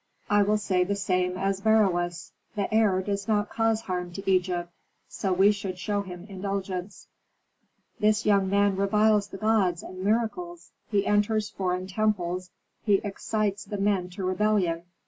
[0.31, 4.71] "I will say the same as Beroes: 'The heir does not cause harm to Egypt,
[5.07, 7.07] so we should show him indulgence.'"
[7.99, 12.49] "This young man reviles the gods and miracles; he enters foreign temples,
[12.83, 14.85] he excites the men to rebellion.